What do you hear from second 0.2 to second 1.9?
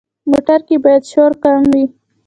موټر کې باید شور کم وي.